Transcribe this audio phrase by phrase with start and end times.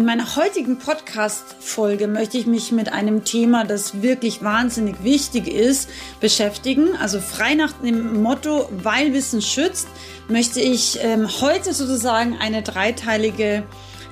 [0.00, 5.90] In meiner heutigen Podcast-Folge möchte ich mich mit einem Thema, das wirklich wahnsinnig wichtig ist,
[6.20, 6.96] beschäftigen.
[6.96, 9.88] Also frei nach dem Motto, weil Wissen schützt,
[10.26, 13.62] möchte ich ähm, heute sozusagen eine dreiteilige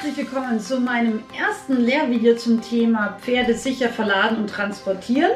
[0.03, 5.31] Herzlich willkommen zu meinem ersten Lehrvideo zum Thema Pferde sicher verladen und transportieren.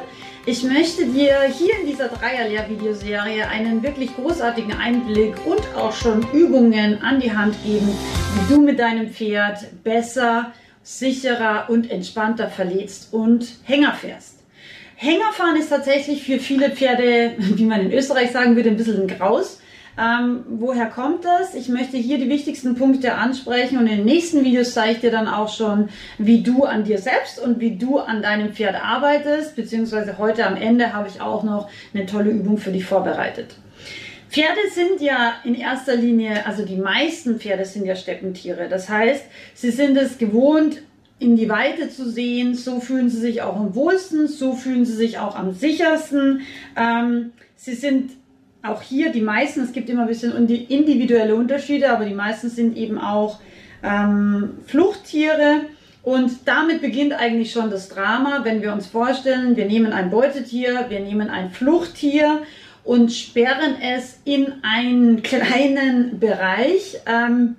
[0.45, 7.01] Ich möchte dir hier in dieser Dreier-Lehrvideoserie einen wirklich großartigen Einblick und auch schon Übungen
[7.01, 7.87] an die Hand geben,
[8.35, 10.53] wie du mit deinem Pferd besser,
[10.83, 14.41] sicherer und entspannter verlädst und Hänger fährst.
[14.97, 19.07] Hängerfahren ist tatsächlich für viele Pferde, wie man in Österreich sagen würde, ein bisschen ein
[19.17, 19.61] Graus.
[19.99, 21.55] Ähm, woher kommt das?
[21.55, 25.11] Ich möchte hier die wichtigsten Punkte ansprechen und in den nächsten Videos zeige ich dir
[25.11, 29.57] dann auch schon, wie du an dir selbst und wie du an deinem Pferd arbeitest,
[29.57, 33.57] beziehungsweise heute am Ende habe ich auch noch eine tolle Übung für dich vorbereitet.
[34.29, 38.69] Pferde sind ja in erster Linie, also die meisten Pferde sind ja Steppentiere.
[38.69, 39.25] Das heißt,
[39.55, 40.83] sie sind es gewohnt,
[41.19, 42.55] in die Weite zu sehen.
[42.55, 46.43] So fühlen sie sich auch am wohlsten, so fühlen sie sich auch am sichersten.
[46.77, 48.11] Ähm, sie sind
[48.69, 52.77] auch hier die meisten, es gibt immer ein bisschen individuelle Unterschiede, aber die meisten sind
[52.77, 53.41] eben auch
[53.83, 55.63] ähm, Fluchttiere.
[56.03, 60.87] Und damit beginnt eigentlich schon das Drama, wenn wir uns vorstellen, wir nehmen ein Beutetier,
[60.89, 62.43] wir nehmen ein Fluchttier
[62.85, 67.57] und sperren es in einen kleinen Bereich, ähm,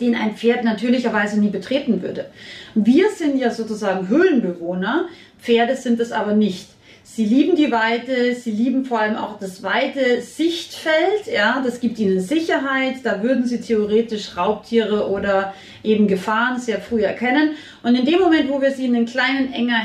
[0.00, 2.26] den ein Pferd natürlicherweise nie betreten würde.
[2.74, 5.06] Wir sind ja sozusagen Höhlenbewohner,
[5.38, 6.68] Pferde sind es aber nicht.
[7.12, 11.98] Sie lieben die Weite, sie lieben vor allem auch das weite Sichtfeld, ja, das gibt
[11.98, 17.56] ihnen Sicherheit, da würden sie theoretisch Raubtiere oder eben Gefahren sehr früh erkennen.
[17.82, 19.82] Und in dem Moment, wo wir sie in einen kleinen, enger,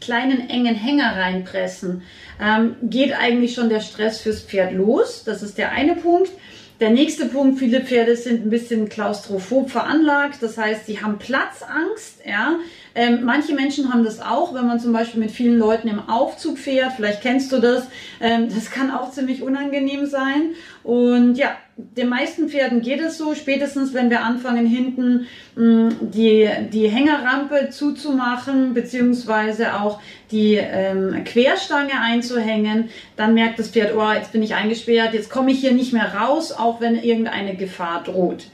[0.00, 2.02] kleinen engen Hänger reinpressen,
[2.40, 5.24] ähm, geht eigentlich schon der Stress fürs Pferd los.
[5.24, 6.30] Das ist der eine Punkt.
[6.78, 12.20] Der nächste Punkt, viele Pferde sind ein bisschen klaustrophob veranlagt, das heißt, sie haben Platzangst,
[12.24, 12.56] ja.
[12.94, 16.58] Ähm, manche Menschen haben das auch, wenn man zum Beispiel mit vielen Leuten im Aufzug
[16.58, 16.92] fährt.
[16.96, 17.86] Vielleicht kennst du das.
[18.20, 20.50] Ähm, das kann auch ziemlich unangenehm sein.
[20.82, 25.90] Und ja, den meisten Pferden geht es so, spätestens wenn wir anfangen, hinten mh, mm,
[26.00, 34.12] die, die Hängerrampe zuzumachen, beziehungsweise auch die ähm, Querstange einzuhängen, dann merkt das Pferd, oh,
[34.12, 38.02] jetzt bin ich eingesperrt, jetzt komme ich hier nicht mehr raus, auch wenn irgendeine Gefahr
[38.04, 38.46] droht.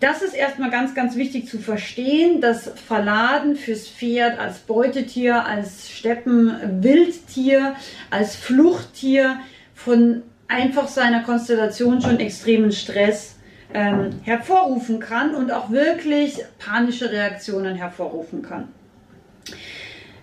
[0.00, 5.90] Das ist erstmal ganz, ganz wichtig zu verstehen, dass Verladen fürs Pferd als Beutetier, als
[5.90, 7.74] Steppenwildtier,
[8.10, 9.40] als Fluchttier
[9.74, 13.36] von einfach seiner Konstellation schon extremen Stress
[13.72, 18.68] ähm, hervorrufen kann und auch wirklich panische Reaktionen hervorrufen kann.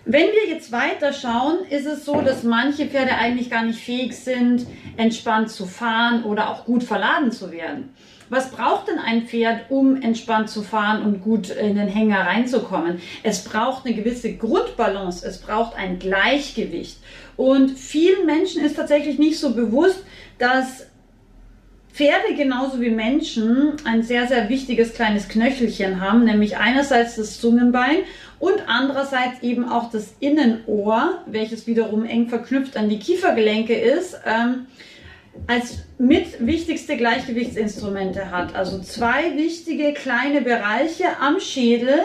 [0.06, 4.14] Wenn wir jetzt weiter schauen, ist es so, dass manche Pferde eigentlich gar nicht fähig
[4.16, 4.66] sind,
[4.98, 7.94] entspannt zu fahren oder auch gut verladen zu werden.
[8.30, 13.00] Was braucht denn ein Pferd, um entspannt zu fahren und gut in den Hänger reinzukommen?
[13.22, 16.98] Es braucht eine gewisse Grundbalance, es braucht ein Gleichgewicht.
[17.36, 20.02] Und vielen Menschen ist tatsächlich nicht so bewusst,
[20.38, 20.86] dass
[21.92, 27.98] Pferde genauso wie Menschen ein sehr, sehr wichtiges kleines Knöchelchen haben, nämlich einerseits das Zungenbein
[28.40, 34.18] und andererseits eben auch das Innenohr, welches wiederum eng verknüpft an die Kiefergelenke ist.
[34.26, 34.66] Ähm,
[35.46, 38.54] als mit wichtigste Gleichgewichtsinstrumente hat.
[38.54, 41.98] Also zwei wichtige kleine Bereiche am Schädel,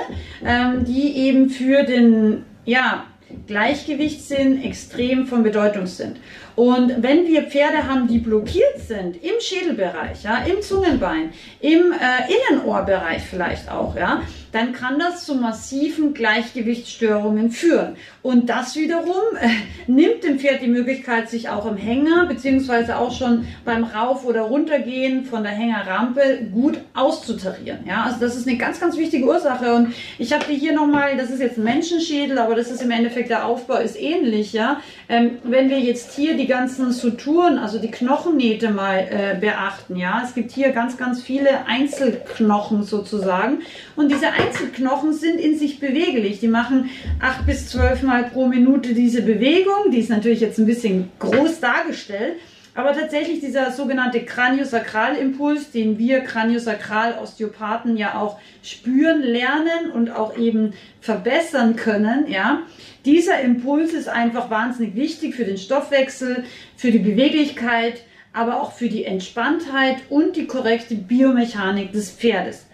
[0.45, 3.05] ähm, die eben für den ja,
[3.47, 6.17] Gleichgewichtssinn extrem von Bedeutung sind.
[6.59, 11.29] Und wenn wir Pferde haben, die blockiert sind, im Schädelbereich, ja, im Zungenbein,
[11.61, 17.95] im äh, Innenohrbereich vielleicht auch, ja, dann kann das zu massiven Gleichgewichtsstörungen führen.
[18.21, 19.47] Und das wiederum äh,
[19.87, 24.41] nimmt dem Pferd die Möglichkeit, sich auch im Hänger beziehungsweise auch schon beim Rauf- oder
[24.41, 27.85] Runtergehen von der Hängerrampe gut auszutarieren.
[27.87, 29.73] Ja, also das ist eine ganz, ganz wichtige Ursache.
[29.75, 33.29] Und ich habe hier nochmal, das ist jetzt ein Menschenschädel, aber das ist im Endeffekt
[33.29, 34.51] der Aufbau ist ähnlich.
[34.51, 39.95] Ja, ähm, wenn wir jetzt hier die ganzen Suturen, also die Knochennähte mal äh, beachten,
[39.95, 43.59] ja, es gibt hier ganz, ganz viele Einzelknochen sozusagen.
[43.95, 46.41] Und diese Einzelknochen sind in sich beweglich.
[46.41, 46.89] Die machen
[47.21, 49.91] acht bis zwölf Mal pro Minute diese Bewegung.
[49.91, 52.35] Die ist natürlich jetzt ein bisschen groß dargestellt.
[52.75, 60.73] Aber tatsächlich dieser sogenannte Kraniosakralimpuls, den wir Kraniosakral-Osteopathen ja auch spüren, lernen und auch eben
[61.01, 62.63] verbessern können, ja,
[63.05, 66.43] dieser Impuls ist einfach wahnsinnig wichtig für den Stoffwechsel,
[66.75, 72.65] für die Beweglichkeit, aber auch für die Entspanntheit und die korrekte Biomechanik des Pferdes.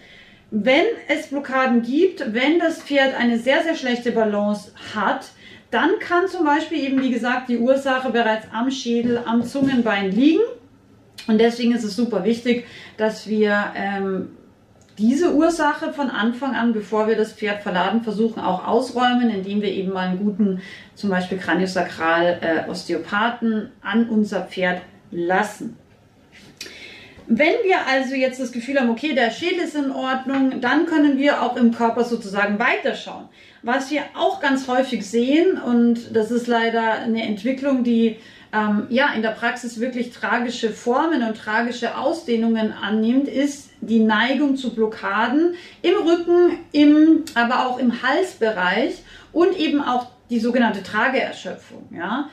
[0.52, 5.28] Wenn es Blockaden gibt, wenn das Pferd eine sehr, sehr schlechte Balance hat,
[5.76, 10.40] dann kann zum Beispiel eben, wie gesagt, die Ursache bereits am Schädel, am Zungenbein liegen.
[11.28, 14.30] Und deswegen ist es super wichtig, dass wir ähm,
[14.98, 19.70] diese Ursache von Anfang an, bevor wir das Pferd verladen, versuchen auch ausräumen, indem wir
[19.70, 20.62] eben mal einen guten,
[20.94, 24.82] zum Beispiel Kraniosakral äh, Osteopathen an unser Pferd
[25.12, 25.76] lassen.
[27.28, 31.18] Wenn wir also jetzt das Gefühl haben, okay, der Schädel ist in Ordnung, dann können
[31.18, 33.28] wir auch im Körper sozusagen weiterschauen.
[33.66, 38.18] Was wir auch ganz häufig sehen, und das ist leider eine Entwicklung, die
[38.54, 44.56] ähm, ja in der Praxis wirklich tragische Formen und tragische Ausdehnungen annimmt, ist die Neigung
[44.56, 49.02] zu Blockaden im Rücken, im, aber auch im Halsbereich
[49.34, 51.90] und eben auch die sogenannte Trageerschöpfung.
[51.90, 52.30] Ja.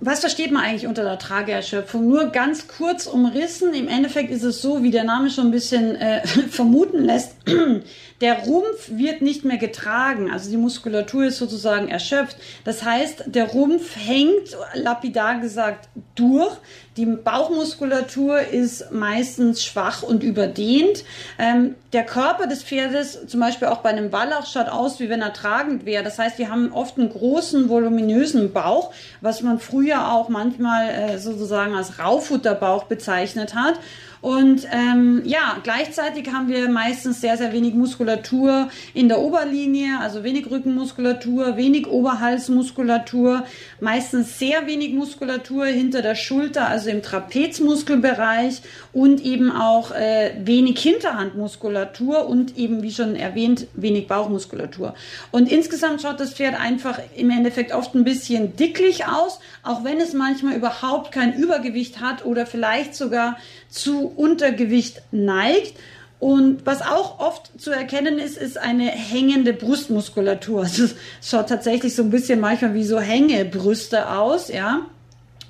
[0.00, 2.06] Was versteht man eigentlich unter der Trageerschöpfung?
[2.06, 3.74] Nur ganz kurz umrissen.
[3.74, 7.34] Im Endeffekt ist es so, wie der Name schon ein bisschen äh, vermuten lässt.
[8.20, 12.36] Der Rumpf wird nicht mehr getragen, also die Muskulatur ist sozusagen erschöpft.
[12.64, 16.56] Das heißt, der Rumpf hängt, lapidar gesagt, durch.
[16.96, 21.04] Die Bauchmuskulatur ist meistens schwach und überdehnt.
[21.38, 25.22] Ähm, der Körper des Pferdes, zum Beispiel auch bei einem Wallach, schaut aus, wie wenn
[25.22, 26.02] er tragend wäre.
[26.02, 31.18] Das heißt, wir haben oft einen großen, voluminösen Bauch, was man früher auch manchmal äh,
[31.18, 33.78] sozusagen als Raufutterbauch bezeichnet hat.
[34.20, 40.24] Und ähm, ja, gleichzeitig haben wir meistens sehr, sehr wenig Muskulatur in der Oberlinie, also
[40.24, 43.44] wenig Rückenmuskulatur, wenig Oberhalsmuskulatur,
[43.80, 48.62] meistens sehr wenig Muskulatur hinter der Schulter, also im Trapezmuskelbereich
[48.92, 54.94] und eben auch äh, wenig Hinterhandmuskulatur und eben, wie schon erwähnt, wenig Bauchmuskulatur.
[55.30, 60.00] Und insgesamt schaut das Pferd einfach im Endeffekt oft ein bisschen dicklich aus, auch wenn
[60.00, 63.36] es manchmal überhaupt kein Übergewicht hat oder vielleicht sogar
[63.68, 65.74] zu Untergewicht neigt.
[66.20, 70.62] Und was auch oft zu erkennen ist, ist eine hängende Brustmuskulatur.
[70.68, 74.86] Also es schaut tatsächlich so ein bisschen manchmal wie so Hängebrüste aus, ja.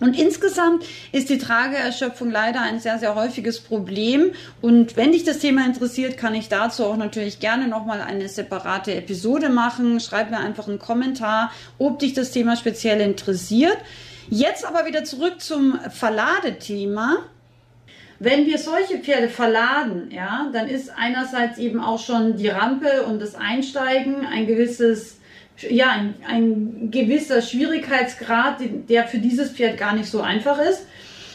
[0.01, 4.31] Und insgesamt ist die Trageerschöpfung leider ein sehr, sehr häufiges Problem.
[4.61, 8.95] Und wenn dich das Thema interessiert, kann ich dazu auch natürlich gerne nochmal eine separate
[8.95, 9.99] Episode machen.
[9.99, 13.77] Schreib mir einfach einen Kommentar, ob dich das Thema speziell interessiert.
[14.31, 17.17] Jetzt aber wieder zurück zum Verladethema.
[18.21, 23.21] Wenn wir solche Pferde verladen, ja, dann ist einerseits eben auch schon die Rampe und
[23.23, 25.19] das Einsteigen ein gewisses,
[25.69, 28.57] ja, ein, ein gewisser Schwierigkeitsgrad,
[28.89, 30.85] der für dieses Pferd gar nicht so einfach ist.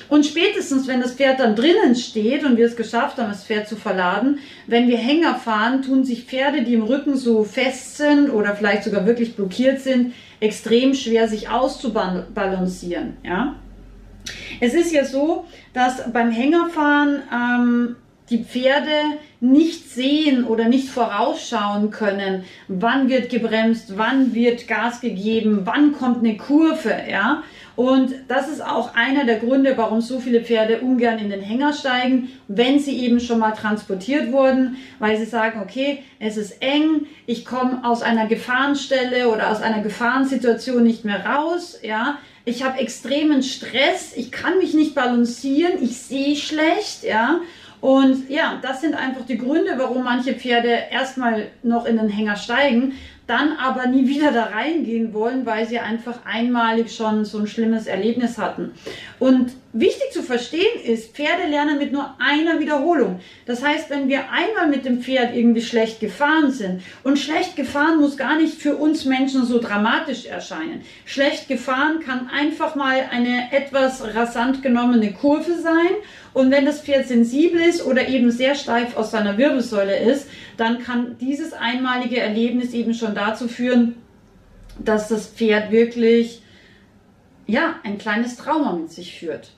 [0.10, 3.68] Und spätestens, wenn das Pferd dann drinnen steht und wir es geschafft haben, das Pferd
[3.68, 8.30] zu verladen, wenn wir Hänger fahren, tun sich Pferde, die im Rücken so fest sind
[8.30, 13.18] oder vielleicht sogar wirklich blockiert sind, extrem schwer, sich auszubalancieren.
[13.24, 13.56] Ja?
[14.60, 17.96] Es ist ja so, dass beim Hängerfahren ähm,
[18.30, 25.62] die Pferde nicht sehen oder nicht vorausschauen können, wann wird gebremst, wann wird Gas gegeben,
[25.66, 27.44] wann kommt eine Kurve, ja.
[27.76, 31.74] Und das ist auch einer der Gründe, warum so viele Pferde ungern in den Hänger
[31.74, 37.08] steigen, wenn sie eben schon mal transportiert wurden, weil sie sagen, okay, es ist eng,
[37.26, 42.80] ich komme aus einer Gefahrenstelle oder aus einer Gefahrensituation nicht mehr raus, ja ich habe
[42.80, 47.40] extremen Stress, ich kann mich nicht balancieren, ich sehe schlecht, ja.
[47.80, 52.38] Und ja, das sind einfach die Gründe, warum manche Pferde erstmal noch in den Hänger
[52.38, 52.94] steigen,
[53.28, 57.88] dann aber nie wieder da reingehen wollen, weil sie einfach einmalig schon so ein schlimmes
[57.88, 58.72] Erlebnis hatten.
[59.20, 63.20] Und wichtig zu verstehen ist, Pferde lernen mit nur einer Wiederholung.
[63.48, 68.00] Das heißt, wenn wir einmal mit dem Pferd irgendwie schlecht gefahren sind, und schlecht gefahren
[68.00, 70.84] muss gar nicht für uns Menschen so dramatisch erscheinen.
[71.06, 75.90] Schlecht gefahren kann einfach mal eine etwas rasant genommene Kurve sein.
[76.34, 80.84] Und wenn das Pferd sensibel ist oder eben sehr steif aus seiner Wirbelsäule ist, dann
[80.84, 83.96] kann dieses einmalige Erlebnis eben schon dazu führen,
[84.78, 86.42] dass das Pferd wirklich
[87.46, 89.52] ja, ein kleines Trauma mit sich führt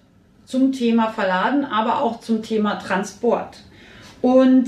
[0.45, 3.57] zum Thema Verladen, aber auch zum Thema Transport.
[4.21, 4.67] Und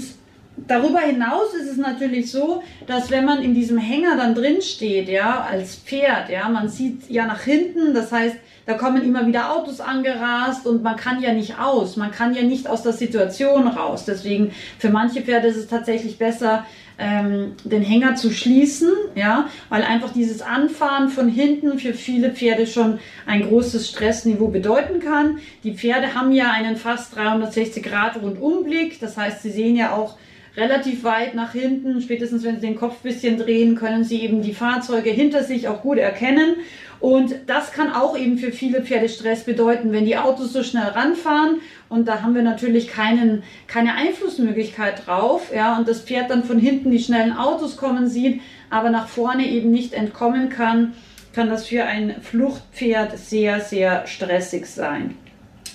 [0.55, 5.07] darüber hinaus ist es natürlich so, dass wenn man in diesem Hänger dann drin steht,
[5.07, 9.55] ja, als Pferd, ja, man sieht ja nach hinten, das heißt, da kommen immer wieder
[9.55, 13.67] Autos angerast und man kann ja nicht aus, man kann ja nicht aus der Situation
[13.67, 14.03] raus.
[14.05, 16.65] Deswegen für manche Pferde ist es tatsächlich besser,
[16.97, 22.65] ähm, den Hänger zu schließen, ja, weil einfach dieses Anfahren von hinten für viele Pferde
[22.65, 25.39] schon ein großes Stressniveau bedeuten kann.
[25.63, 30.17] Die Pferde haben ja einen fast 360 Grad Rundumblick, das heißt, sie sehen ja auch
[30.57, 32.01] relativ weit nach hinten.
[32.01, 35.67] Spätestens wenn sie den Kopf ein bisschen drehen, können sie eben die Fahrzeuge hinter sich
[35.67, 36.55] auch gut erkennen.
[36.99, 40.87] Und das kann auch eben für viele Pferde Stress bedeuten, wenn die Autos so schnell
[40.87, 45.51] ranfahren und da haben wir natürlich keinen, keine Einflussmöglichkeit drauf.
[45.53, 49.47] Ja, und das Pferd dann von hinten die schnellen Autos kommen sieht, aber nach vorne
[49.47, 50.93] eben nicht entkommen kann,
[51.33, 55.15] kann das für ein Fluchtpferd sehr, sehr stressig sein.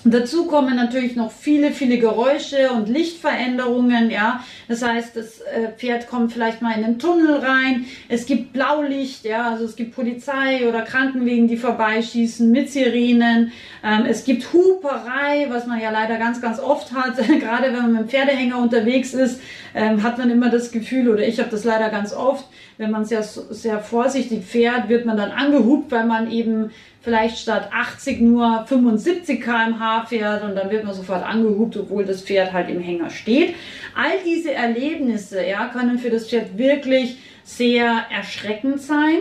[0.05, 4.43] Dazu kommen natürlich noch viele, viele Geräusche und Lichtveränderungen, ja.
[4.67, 7.85] Das heißt, das äh, Pferd kommt vielleicht mal in einen Tunnel rein.
[8.09, 9.49] Es gibt Blaulicht, ja.
[9.51, 13.53] Also es gibt Polizei oder Krankenwegen, die vorbeischießen mit Sirenen.
[13.81, 17.15] Ähm, es gibt Huperei, was man ja leider ganz, ganz oft hat.
[17.39, 19.39] Gerade wenn man mit dem Pferdehänger unterwegs ist,
[19.73, 22.45] ähm, hat man immer das Gefühl, oder ich habe das leider ganz oft,
[22.77, 26.71] wenn man sehr, sehr vorsichtig fährt, wird man dann angehupt, weil man eben
[27.03, 32.21] vielleicht statt 80 nur 75 km/h fährt und dann wird man sofort angehupt, obwohl das
[32.21, 33.55] Pferd halt im Hänger steht.
[33.93, 39.17] All diese Erlebnisse ja, können für das Pferd wirklich sehr erschreckend sein.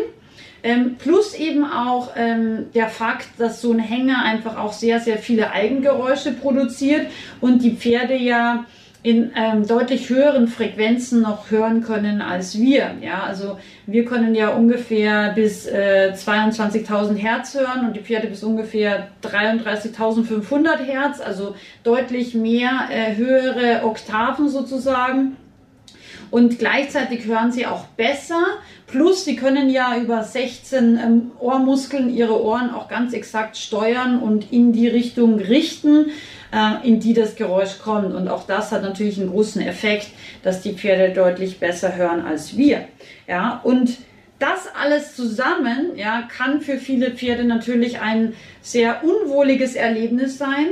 [0.65, 5.19] Ähm, plus eben auch ähm, der Fakt, dass so ein Hänger einfach auch sehr, sehr
[5.19, 7.09] viele Eigengeräusche produziert
[7.41, 8.65] und die Pferde ja
[9.03, 12.95] in ähm, deutlich höheren Frequenzen noch hören können als wir.
[13.01, 18.45] Ja, also wir können ja ungefähr bis äh, 22.000 Hertz hören und die Pferde bis
[18.45, 25.37] ungefähr 33.500 Hertz, also deutlich mehr äh, höhere Oktaven sozusagen.
[26.31, 28.43] Und gleichzeitig hören sie auch besser.
[28.93, 34.53] Plus, sie können ja über 16 ähm, Ohrmuskeln ihre Ohren auch ganz exakt steuern und
[34.53, 36.11] in die Richtung richten
[36.53, 38.15] äh, in die das Geräusch kommt.
[38.15, 40.09] Und auch das hat natürlich einen großen Effekt,
[40.43, 42.85] dass die Pferde deutlich besser hören als wir.
[43.27, 43.97] Ja, und
[44.39, 50.67] das alles zusammen ja, kann für viele Pferde natürlich ein sehr unwohliges Erlebnis sein.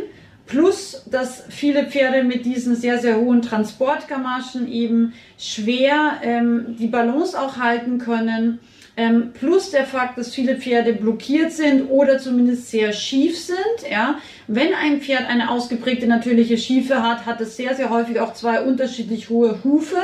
[0.51, 7.41] Plus, dass viele Pferde mit diesen sehr, sehr hohen Transportgamaschen eben schwer ähm, die Balance
[7.41, 8.59] auch halten können
[9.01, 13.91] ähm, plus der Fakt, dass viele Pferde blockiert sind oder zumindest sehr schief sind.
[13.91, 14.19] Ja?
[14.47, 18.61] Wenn ein Pferd eine ausgeprägte natürliche Schiefe hat, hat es sehr, sehr häufig auch zwei
[18.61, 19.97] unterschiedlich hohe Hufe.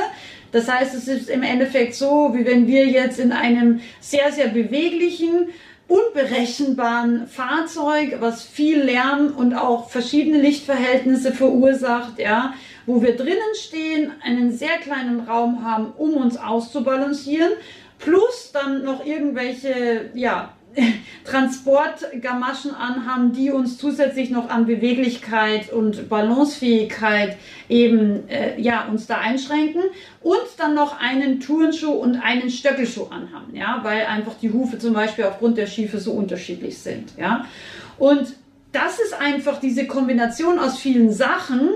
[0.51, 4.47] Das heißt, es ist im Endeffekt so, wie wenn wir jetzt in einem sehr, sehr
[4.47, 5.49] beweglichen,
[5.87, 12.53] unberechenbaren Fahrzeug, was viel Lärm und auch verschiedene Lichtverhältnisse verursacht, ja,
[12.85, 17.53] wo wir drinnen stehen, einen sehr kleinen Raum haben, um uns auszubalancieren
[17.99, 20.53] plus dann noch irgendwelche, ja,
[21.23, 29.17] Transportgamaschen anhaben, die uns zusätzlich noch an Beweglichkeit und Balancefähigkeit eben äh, ja uns da
[29.17, 29.81] einschränken
[30.21, 34.93] und dann noch einen Turnschuh und einen Stöckelschuh anhaben, ja, weil einfach die Hufe zum
[34.93, 37.45] Beispiel aufgrund der Schiefe so unterschiedlich sind, ja.
[37.97, 38.33] Und
[38.71, 41.69] das ist einfach diese Kombination aus vielen Sachen,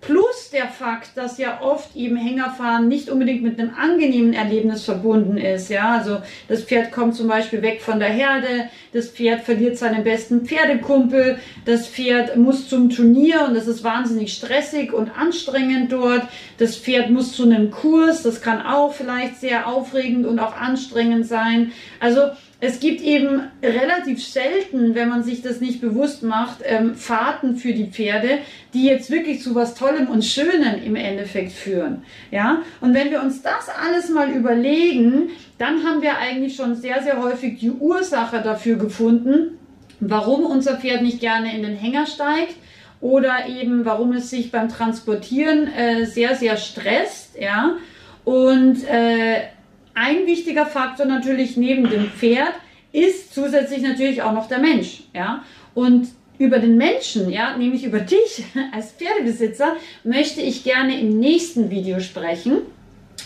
[0.00, 5.36] Plus der Fakt, dass ja oft eben Hängerfahren nicht unbedingt mit einem angenehmen Erlebnis verbunden
[5.36, 5.68] ist.
[5.68, 10.02] Ja, also das Pferd kommt zum Beispiel weg von der Herde, das Pferd verliert seinen
[10.02, 16.22] besten Pferdekumpel, das Pferd muss zum Turnier und das ist wahnsinnig stressig und anstrengend dort.
[16.56, 21.26] Das Pferd muss zu einem Kurs, das kann auch vielleicht sehr aufregend und auch anstrengend
[21.26, 21.72] sein.
[22.00, 22.22] Also
[22.60, 27.72] es gibt eben relativ selten, wenn man sich das nicht bewusst macht, ähm, Fahrten für
[27.72, 28.38] die Pferde,
[28.74, 32.02] die jetzt wirklich zu was Tollem und Schönem im Endeffekt führen.
[32.30, 32.60] Ja?
[32.82, 37.22] Und wenn wir uns das alles mal überlegen, dann haben wir eigentlich schon sehr, sehr
[37.22, 39.58] häufig die Ursache dafür gefunden,
[40.00, 42.56] warum unser Pferd nicht gerne in den Hänger steigt
[43.00, 47.38] oder eben warum es sich beim Transportieren äh, sehr, sehr stresst.
[47.40, 47.76] Ja?
[48.24, 49.44] Und äh,
[49.94, 52.54] ein wichtiger Faktor natürlich neben dem Pferd
[52.92, 55.04] ist zusätzlich natürlich auch noch der Mensch.
[55.14, 55.44] Ja?
[55.74, 61.70] Und über den Menschen, ja, nämlich über dich als Pferdebesitzer, möchte ich gerne im nächsten
[61.70, 62.58] Video sprechen,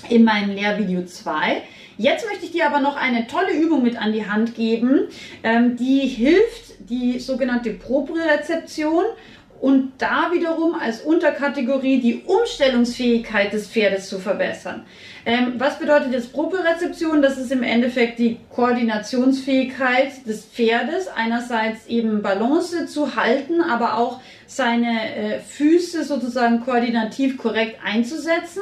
[0.09, 1.63] in meinem Lehrvideo 2.
[1.97, 5.03] Jetzt möchte ich dir aber noch eine tolle Übung mit an die Hand geben,
[5.45, 9.05] ähm, die hilft, die sogenannte Propriozeption
[9.65, 14.85] und da wiederum als Unterkategorie die Umstellungsfähigkeit des Pferdes zu verbessern.
[15.25, 17.23] Ähm, was bedeutet jetzt Propriozeption?
[17.23, 24.21] Das ist im Endeffekt die Koordinationsfähigkeit des Pferdes, einerseits eben Balance zu halten, aber auch
[24.47, 28.61] seine äh, Füße sozusagen koordinativ korrekt einzusetzen.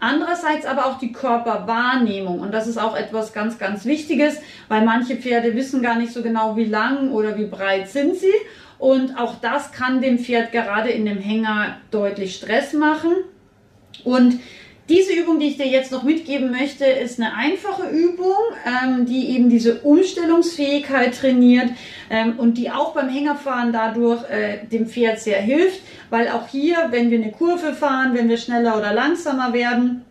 [0.00, 2.40] Andererseits aber auch die Körperwahrnehmung.
[2.40, 4.36] Und das ist auch etwas ganz, ganz Wichtiges,
[4.68, 8.34] weil manche Pferde wissen gar nicht so genau, wie lang oder wie breit sind sie.
[8.82, 13.12] Und auch das kann dem Pferd gerade in dem Hänger deutlich Stress machen.
[14.02, 14.40] Und
[14.88, 18.34] diese Übung, die ich dir jetzt noch mitgeben möchte, ist eine einfache Übung,
[18.66, 21.70] ähm, die eben diese Umstellungsfähigkeit trainiert
[22.10, 26.88] ähm, und die auch beim Hängerfahren dadurch äh, dem Pferd sehr hilft, weil auch hier,
[26.90, 30.04] wenn wir eine Kurve fahren, wenn wir schneller oder langsamer werden,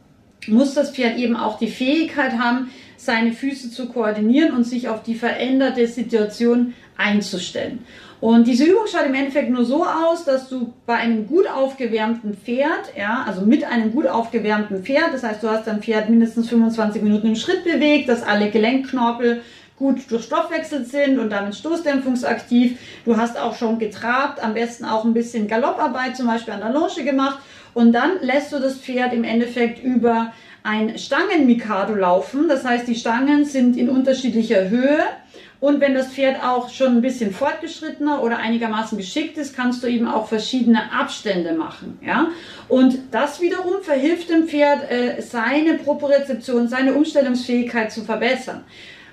[0.48, 5.04] muss das Pferd eben auch die Fähigkeit haben, seine Füße zu koordinieren und sich auf
[5.04, 7.84] die veränderte Situation einzustellen.
[8.22, 12.38] Und diese Übung schaut im Endeffekt nur so aus, dass du bei einem gut aufgewärmten
[12.38, 16.48] Pferd, ja, also mit einem gut aufgewärmten Pferd, das heißt, du hast dein Pferd mindestens
[16.50, 19.42] 25 Minuten im Schritt bewegt, dass alle Gelenkknorpel
[19.76, 22.78] gut durchstoffwechselt sind und damit stoßdämpfungsaktiv.
[23.06, 26.70] Du hast auch schon getrabt, am besten auch ein bisschen Galopparbeit zum Beispiel an der
[26.70, 27.40] Longe gemacht.
[27.74, 32.48] Und dann lässt du das Pferd im Endeffekt über ein Stangenmikado laufen.
[32.48, 35.00] Das heißt, die Stangen sind in unterschiedlicher Höhe
[35.62, 39.88] und wenn das Pferd auch schon ein bisschen fortgeschrittener oder einigermaßen geschickt ist, kannst du
[39.88, 42.00] eben auch verschiedene Abstände machen.
[42.04, 42.30] Ja?
[42.68, 48.64] Und das wiederum verhilft dem Pferd, äh, seine Propriozeption, seine Umstellungsfähigkeit zu verbessern.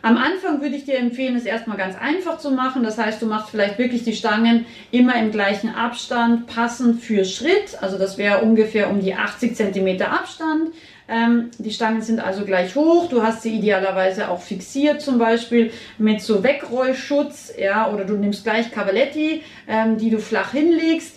[0.02, 2.84] Am Anfang würde ich dir empfehlen, es erstmal ganz einfach zu machen.
[2.84, 7.80] Das heißt, du machst vielleicht wirklich die Stangen immer im gleichen Abstand, passend für Schritt.
[7.80, 10.70] Also das wäre ungefähr um die 80 Zentimeter Abstand.
[11.08, 13.08] Ähm, die Stangen sind also gleich hoch.
[13.08, 18.44] Du hast sie idealerweise auch fixiert, zum Beispiel mit so Wegrollschutz, ja, oder du nimmst
[18.44, 21.16] gleich Cavaletti, ähm, die du flach hinlegst.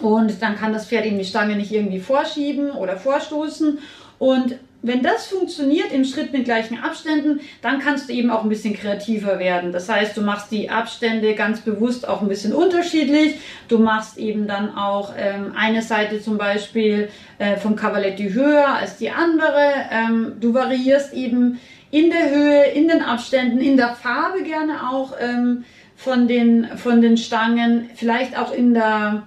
[0.00, 3.78] Und dann kann das Pferd eben die Stange nicht irgendwie vorschieben oder vorstoßen.
[4.18, 8.48] Und wenn das funktioniert im Schritt mit gleichen Abständen, dann kannst du eben auch ein
[8.48, 9.72] bisschen kreativer werden.
[9.72, 13.34] Das heißt, du machst die Abstände ganz bewusst auch ein bisschen unterschiedlich.
[13.68, 18.96] Du machst eben dann auch ähm, eine Seite zum Beispiel äh, vom Cavaletti höher als
[18.96, 19.72] die andere.
[19.90, 25.12] Ähm, du variierst eben in der Höhe, in den Abständen, in der Farbe gerne auch
[25.20, 25.64] ähm,
[25.96, 29.24] von, den, von den Stangen, vielleicht auch in der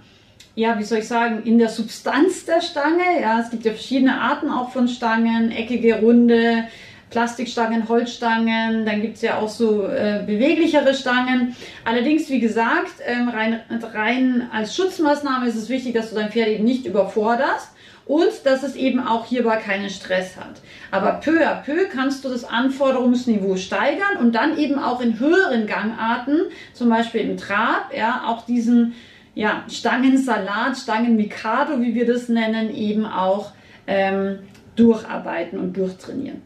[0.56, 3.22] ja, wie soll ich sagen, in der Substanz der Stange.
[3.22, 6.66] Ja, es gibt ja verschiedene Arten auch von Stangen, eckige, runde,
[7.13, 11.56] Plastikstangen, Holzstangen, dann gibt es ja auch so äh, beweglichere Stangen.
[11.86, 13.60] Allerdings, wie gesagt, ähm, rein,
[13.94, 17.70] rein als Schutzmaßnahme ist es wichtig, dass du dein Pferd eben nicht überforderst
[18.06, 20.62] und dass es eben auch hierbei keinen Stress hat.
[20.89, 25.68] Aber peu à peu kannst du das Anforderungsniveau steigern und dann eben auch in höheren
[25.68, 26.39] Gangarten,
[26.74, 28.96] zum Beispiel im Trab, ja, auch diesen
[29.36, 33.52] ja, Stangensalat, Stangenmikado, wie wir das nennen, eben auch
[33.88, 34.39] ähm,
[34.76, 36.41] durcharbeiten und durchtrainieren.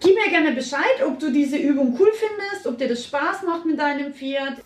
[0.00, 3.66] Gib mir gerne Bescheid, ob du diese Übung cool findest, ob dir das Spaß macht
[3.66, 4.58] mit deinem Pferd.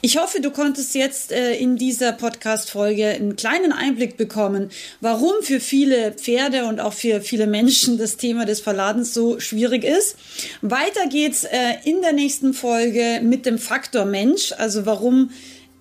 [0.00, 4.68] Ich hoffe, du konntest jetzt äh, in dieser Podcast-Folge einen kleinen Einblick bekommen,
[5.00, 9.82] warum für viele Pferde und auch für viele Menschen das Thema des Verladens so schwierig
[9.82, 10.16] ist.
[10.60, 15.30] Weiter geht's äh, in der nächsten Folge mit dem Faktor Mensch, also warum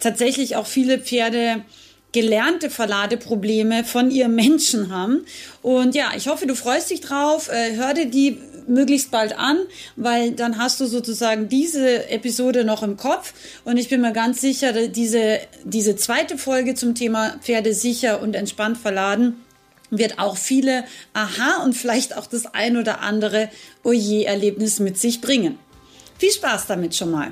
[0.03, 1.63] tatsächlich auch viele Pferde
[2.11, 5.25] gelernte Verladeprobleme von ihrem Menschen haben.
[5.61, 7.49] Und ja, ich hoffe, du freust dich drauf.
[7.49, 8.37] Äh, hör dir die
[8.67, 9.57] möglichst bald an,
[9.95, 13.33] weil dann hast du sozusagen diese Episode noch im Kopf.
[13.65, 18.35] Und ich bin mir ganz sicher, diese, diese zweite Folge zum Thema Pferde sicher und
[18.35, 19.37] entspannt verladen
[19.89, 23.49] wird auch viele Aha und vielleicht auch das ein oder andere
[23.83, 25.59] Oje-Erlebnis mit sich bringen.
[26.17, 27.31] Viel Spaß damit schon mal.